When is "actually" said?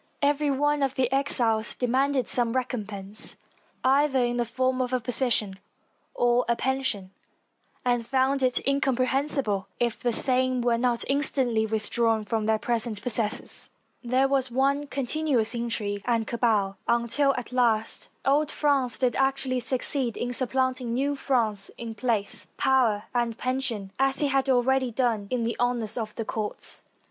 19.17-19.59